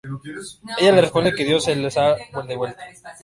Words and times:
Ella 0.79 0.93
le 0.93 1.01
responde 1.01 1.31
que 1.35 1.45
Dios 1.45 1.65
se 1.65 1.75
las 1.75 1.95
ha 1.95 2.15
devuelto. 2.47 2.81